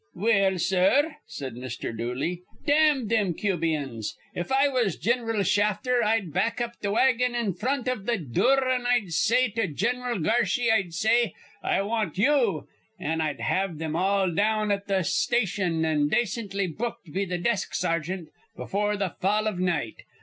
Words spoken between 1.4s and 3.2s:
Mr. Dooley, "dam